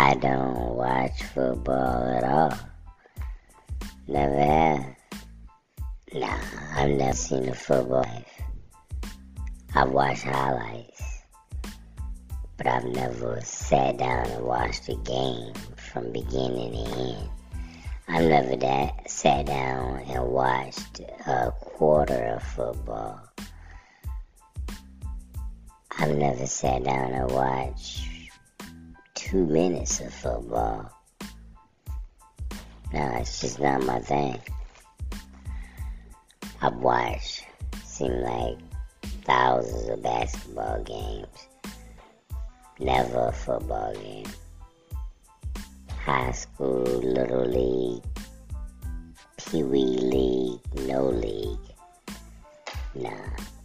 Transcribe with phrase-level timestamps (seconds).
[0.00, 2.58] I don't watch football at all.
[4.08, 4.96] Never have.
[6.14, 6.38] Nah,
[6.74, 8.42] I've never seen a football life.
[9.74, 11.02] I've watched highlights,
[12.56, 17.28] but I've never sat down and watched a game from beginning to end.
[18.08, 23.20] I've never that sat down and watched a quarter of football.
[25.98, 28.09] I've never sat down and watched
[29.30, 30.90] two minutes of football.
[32.92, 34.36] No, it's just not my thing.
[36.60, 37.44] I've watched,
[37.84, 38.58] seem like
[39.22, 41.46] thousands of basketball games.
[42.80, 44.26] Never a football game.
[46.04, 48.02] High school, little league,
[49.36, 51.58] pee wee league, no league.
[52.96, 53.59] Nah.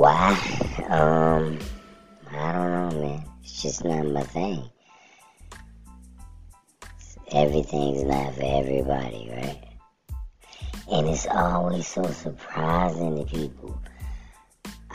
[0.00, 0.30] Why?
[0.88, 1.58] Um,
[2.30, 3.24] I don't know, man.
[3.42, 4.64] It's just not my thing.
[7.32, 9.62] Everything's not for everybody, right?
[10.90, 13.78] And it's always so surprising to people.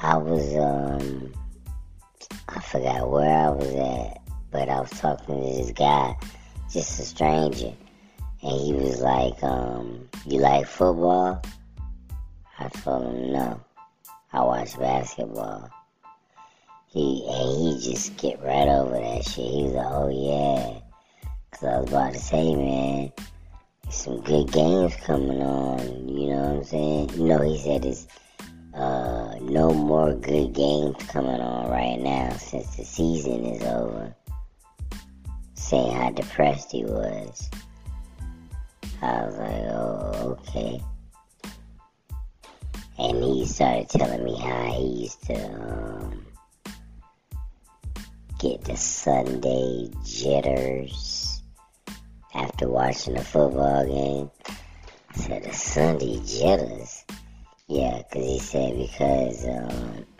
[0.02, 1.32] I was, um,
[2.50, 6.16] I forgot where I was at, but I was talking to this guy,
[6.72, 7.76] just a stranger,
[8.42, 11.44] and he was like, um, you like football?
[12.58, 13.65] I told him no.
[14.34, 15.70] I watch basketball.
[16.88, 19.46] He and he just get right over that shit.
[19.46, 21.30] He was like, oh yeah.
[21.52, 23.12] Cause I was about to say, man,
[23.90, 26.10] some good games coming on.
[26.10, 27.10] You know what I'm saying?
[27.12, 28.08] You know, he said it's
[28.74, 34.14] uh, no more good games coming on right now since the season is over.
[35.54, 37.50] Saying how depressed he was.
[39.02, 40.82] I was like, oh, okay
[42.98, 46.26] and he started telling me how he used to um,
[48.40, 51.42] get the Sunday jitters
[52.34, 54.32] after watching a football game.
[54.48, 57.04] I said the Sunday jitters,
[57.68, 60.06] yeah, because he said because um,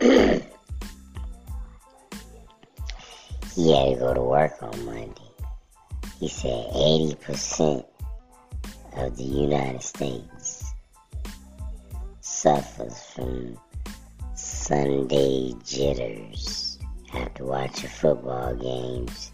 [3.54, 5.14] he had to go to work on Monday.
[6.20, 7.86] He said eighty percent
[8.96, 10.35] of the United States
[12.46, 13.58] suffers from
[14.36, 16.78] Sunday jitters
[17.12, 19.32] after watching football games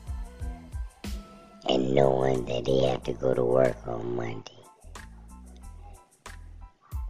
[1.68, 4.64] and knowing that they have to go to work on Monday.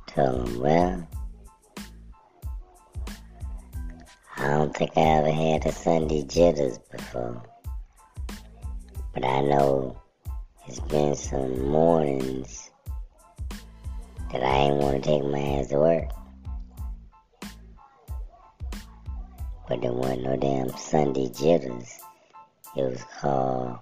[0.08, 1.08] Tell them, well,
[4.38, 7.40] I don't think I ever had a Sunday jitters before.
[9.14, 10.02] But I know
[10.66, 12.71] it's been some mornings
[14.32, 16.10] that I ain't want to take my ass to work.
[19.68, 21.98] But there wasn't no damn Sunday jitters.
[22.76, 23.78] It was called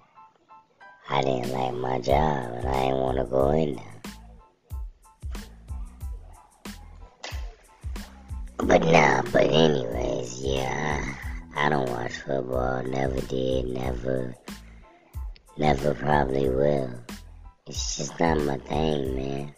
[1.09, 4.01] I didn't like my job and I didn't want to go in there.
[8.57, 11.15] But nah, but anyways, yeah,
[11.53, 12.83] I, I don't watch football.
[12.83, 14.35] Never did, never,
[15.57, 16.93] never probably will.
[17.67, 19.53] It's just not my thing, man.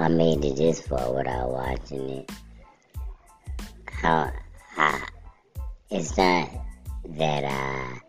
[0.00, 2.30] I made it this far without watching it.
[3.90, 4.30] How
[4.76, 5.02] I,
[5.90, 6.48] it's not
[7.16, 8.00] that I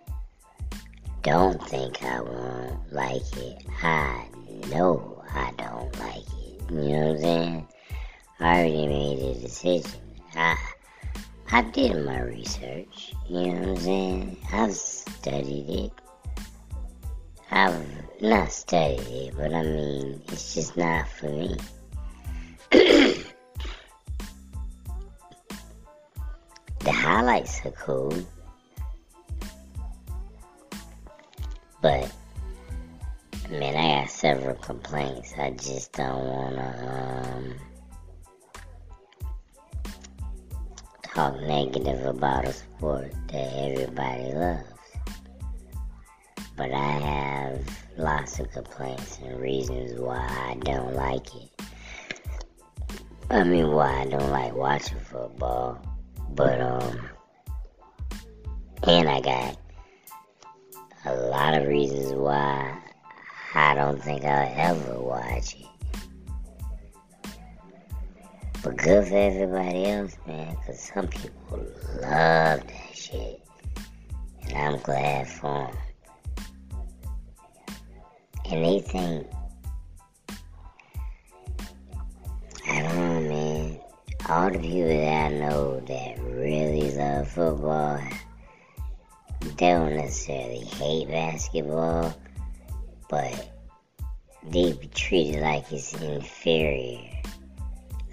[1.23, 3.65] don't think I won't like it.
[3.81, 4.27] I
[4.69, 6.61] know I don't like it.
[6.69, 7.67] You know what I'm saying?
[8.39, 9.99] I already made a decision.
[10.35, 10.55] I
[11.51, 13.15] I did my research.
[13.27, 14.37] You know what I'm saying?
[14.53, 15.91] I've studied it.
[17.49, 17.83] I've
[18.21, 21.57] not studied it, but I mean, it's just not for me.
[27.19, 28.13] Highlights are cool,
[31.81, 32.09] but
[33.49, 35.33] man, I got several complaints.
[35.37, 37.55] I just don't wanna um,
[41.13, 44.63] talk negative about a sport that everybody loves.
[46.55, 51.49] But I have lots of complaints and reasons why I don't like it.
[53.29, 55.81] I mean, why I don't like watching football,
[56.31, 57.09] but um,
[58.83, 59.57] and I got
[61.05, 62.79] a lot of reasons why
[63.55, 65.65] I don't think I'll ever watch it.
[68.63, 71.59] But good for everybody else, man, because some people
[72.01, 73.41] love that shit.
[74.47, 75.77] And I'm glad for them.
[78.51, 79.27] And they think
[82.67, 83.79] I don't know, man.
[84.29, 87.99] all the people that I know that really love football,
[89.59, 92.15] they don't necessarily hate basketball,
[93.09, 93.51] but
[94.47, 97.09] they treat it like it's inferior.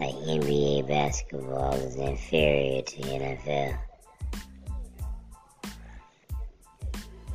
[0.00, 3.78] Like NBA basketball is inferior to NFL.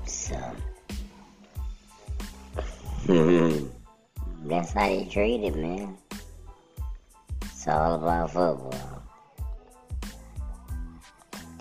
[0.06, 0.36] So,
[4.44, 5.98] that's how they treat it, man.
[7.44, 9.04] It's all about football.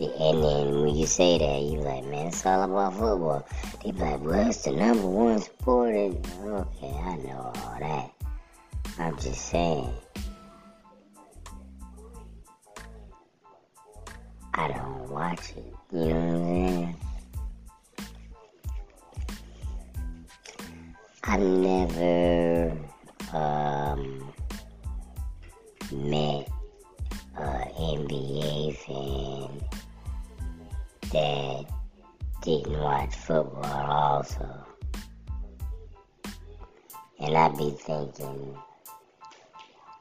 [0.01, 3.47] And then when you say that, you like, man, it's all about football.
[3.85, 5.95] They be like, well, it's the number one sport.
[5.95, 8.11] And, okay, I know all that.
[8.99, 9.93] I'm just saying.
[14.55, 15.75] I don't watch it.
[15.93, 16.97] You know what I'm saying?
[21.25, 22.79] I've never
[23.35, 24.33] um,
[25.93, 26.49] met
[27.37, 29.70] an NBA fan
[31.13, 31.67] that
[32.43, 34.67] didn't watch football also.
[37.19, 38.57] And I'd be thinking,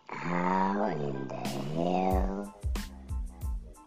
[0.07, 2.55] how in the hell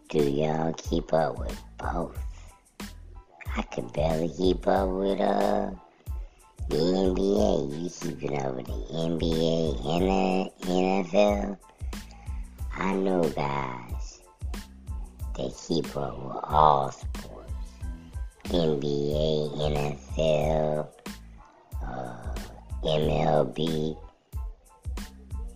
[0.09, 2.19] do y'all keep up with both?
[3.57, 5.71] I could barely keep up with uh
[6.69, 7.83] the NBA.
[7.83, 11.59] You keeping up with the NBA and the NFL?
[12.75, 13.92] I know guys
[15.51, 17.53] keep up with all sports.
[18.45, 20.89] NBA, NFL,
[21.83, 22.35] uh,
[22.85, 23.97] MLB,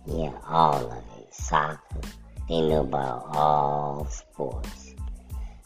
[0.07, 1.33] yeah, all of it.
[1.33, 2.01] Soccer.
[2.47, 4.95] They know about all sports.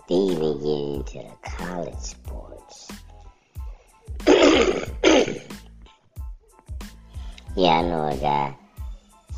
[0.10, 2.92] They even get into the college sports.
[7.56, 8.58] yeah, I know a guy.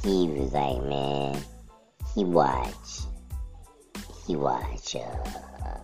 [0.04, 1.38] He was like, man,
[2.16, 3.08] he watched,
[4.25, 5.80] he watched uh,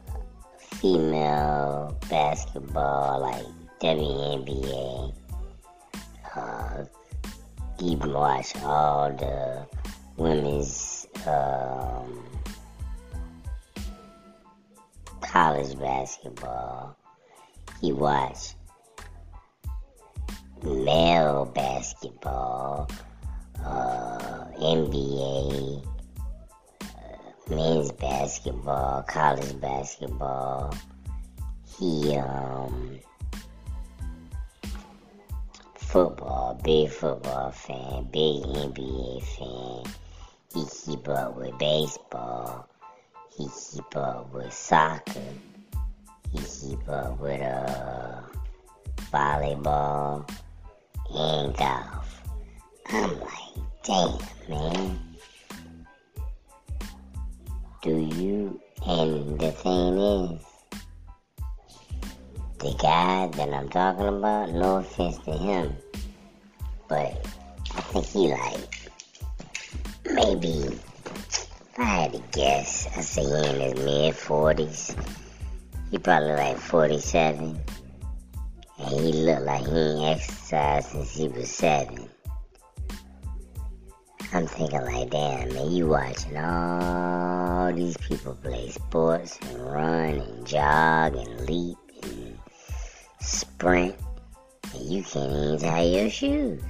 [0.57, 3.45] female basketball, like
[3.81, 5.13] WNBA.
[6.35, 6.85] Uh,
[7.79, 9.65] he watched all the
[10.17, 12.25] women's um,
[15.21, 16.95] college basketball.
[17.81, 18.55] He watched
[20.63, 22.89] male basketball,
[23.63, 25.85] uh, NBA,
[27.49, 30.73] men's basketball, college basketball.
[31.77, 32.99] He, um,
[35.75, 39.93] football, big football fan, big NBA fan.
[40.53, 42.67] He keep up with baseball.
[43.37, 45.21] He keep up with soccer.
[46.31, 48.21] He keep up with, uh,
[49.11, 50.29] volleyball
[51.15, 52.23] and golf.
[52.91, 54.17] I'm like, damn,
[54.47, 55.08] man.
[57.81, 58.59] Do you?
[58.85, 60.41] And the thing is,
[62.59, 65.77] the guy that I'm talking about, no offense to him,
[66.89, 67.25] but
[67.73, 68.91] I think he like,
[70.11, 74.95] maybe, if I had to guess, I'd say he in his mid 40s.
[75.89, 77.61] He probably like 47.
[78.79, 82.09] And he looked like he ain't exercised since he was seven.
[84.31, 90.45] I'm thinking like, damn, man, you watching all these people play sports and run and
[90.45, 92.37] jog and leap and
[93.19, 93.95] sprint,
[94.75, 96.61] and you can't even tie your shoes.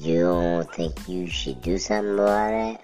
[0.00, 2.82] You don't think you should do something about that?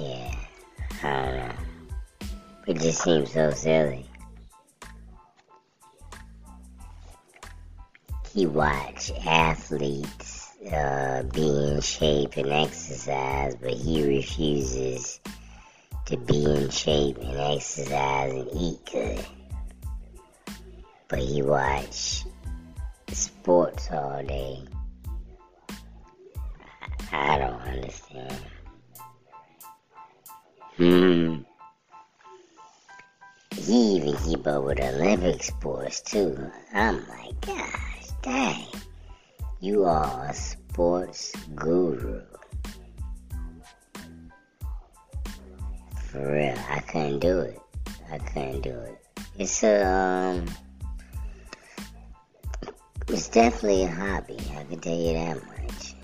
[0.00, 0.34] Yeah,
[1.04, 1.54] I don't know.
[2.66, 4.06] It just seems so silly.
[8.32, 15.20] He watch athletes uh, be in shape and exercise, but he refuses
[16.06, 19.26] to be in shape and exercise and eat good.
[21.08, 22.24] But he watch
[23.08, 24.64] sports all day.
[27.12, 28.42] I don't understand.
[30.76, 31.36] Hmm.
[33.54, 36.50] He even keep up with Olympic sports too.
[36.72, 37.91] I'm like, gosh,
[38.22, 38.66] dang.
[39.60, 42.22] You are a sports guru.
[46.06, 47.60] For real, I couldn't do it.
[48.10, 48.98] I couldn't do it.
[49.38, 50.46] It's a, um,
[53.08, 54.38] it's definitely a hobby.
[54.56, 55.94] I can tell you that much.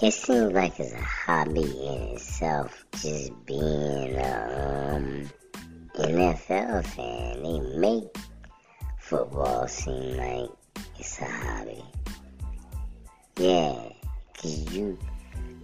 [0.00, 5.30] It seems like it's a hobby in itself, just being a um,
[5.96, 7.42] NFL fan.
[7.42, 8.14] They make
[9.04, 10.48] football seem like
[10.98, 11.84] it's a hobby.
[13.36, 13.90] Yeah,
[14.40, 14.98] cause you,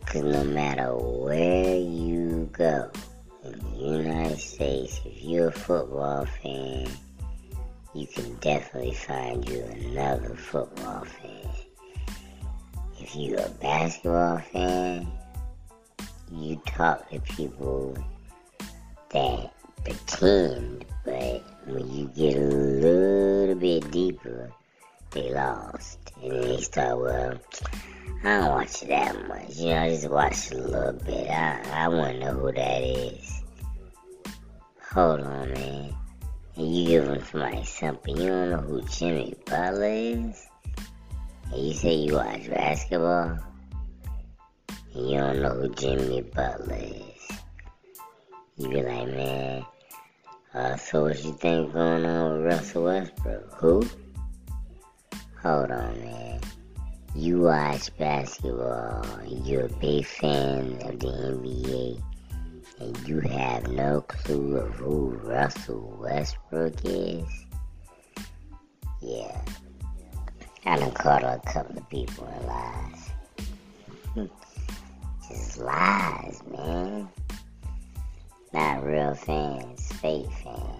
[0.05, 2.91] cause no matter where you go
[3.45, 6.89] in the United States, if you're a football fan,
[7.95, 11.49] you can definitely find you another football fan.
[13.01, 15.11] If you're a basketball fan,
[16.31, 17.97] you talk to people
[19.15, 19.51] that
[19.83, 22.47] pretend, but when you get a
[25.11, 25.99] they lost.
[26.23, 27.41] And then they start, well,
[28.23, 29.57] I don't watch it that much.
[29.57, 31.31] You know, I just watch a little bit.
[31.31, 33.43] I, I want to know who that is.
[34.93, 35.95] Hold on, man.
[36.57, 38.17] And you give them somebody something.
[38.17, 40.47] You don't know who Jimmy Butler is?
[41.53, 43.39] And you say you watch basketball?
[44.95, 47.39] And you don't know who Jimmy Butler is.
[48.57, 49.65] You be like, man,
[50.53, 53.55] uh, so what you think going on with Russell Westbrook?
[53.55, 53.89] Who?
[55.43, 56.41] Hold on, man.
[57.15, 62.03] You watch basketball, you're a big fan of the NBA,
[62.79, 67.27] and you have no clue of who Russell Westbrook is?
[69.01, 69.41] Yeah.
[70.67, 73.11] I done caught a couple of people in lies.
[75.29, 77.09] Just lies, man.
[78.53, 80.80] Not real fans, fake fans.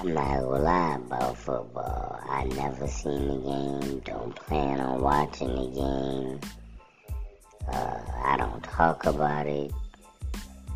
[0.00, 2.20] I'm not gonna lie about football.
[2.30, 6.40] I never seen the game, don't plan on watching the game.
[7.66, 9.72] Uh, I don't talk about it.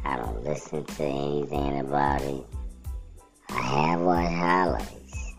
[0.04, 2.44] I don't listen to anything about it.
[3.50, 5.34] I have watched highlights.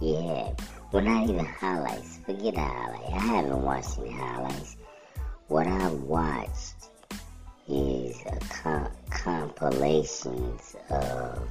[0.00, 0.54] Yeah,
[0.92, 2.20] well, not even highlights.
[2.24, 3.12] Forget the highlights.
[3.12, 4.76] I haven't watched any highlights.
[5.48, 6.88] What I've watched
[7.68, 8.16] is
[8.48, 11.46] com- compilations of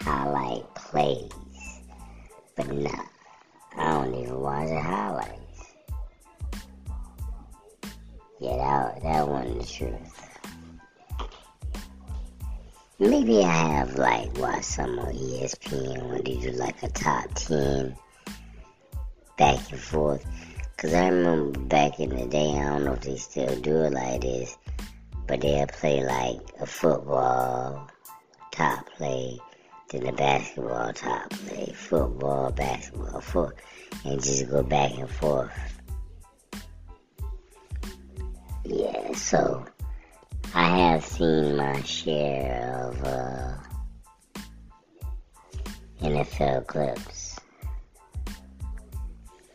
[0.00, 1.30] highlight plays.
[2.56, 3.04] But nah,
[3.76, 5.38] I don't even watch the highlights.
[8.40, 10.28] Yeah, that, that wasn't the truth.
[13.00, 17.96] Maybe I have like watched some on ESPN when they do like a top 10
[19.36, 20.24] back and forth.
[20.76, 23.92] Cause I remember back in the day, I don't know if they still do it
[23.92, 24.56] like this,
[25.26, 27.88] but they'll play like a football
[28.52, 29.38] top play,
[29.90, 33.54] then the basketball top play, football, basketball, foot,
[34.04, 35.50] and just go back and forth.
[38.64, 39.64] Yeah, so
[40.54, 43.54] I have seen my share of uh,
[46.02, 47.40] NFL clips,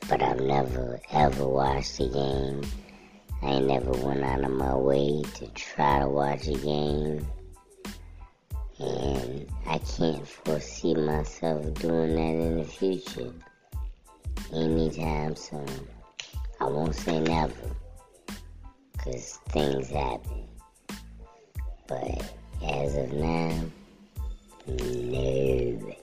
[0.09, 2.61] but I've never ever watched a game.
[3.43, 7.27] I never went out of my way to try to watch a game.
[9.85, 13.33] Can't foresee myself doing that in the future.
[14.53, 15.87] Anytime soon.
[16.59, 17.53] I won't say never.
[18.93, 20.47] Because things happen.
[21.87, 23.61] But as of now,
[24.67, 25.95] no.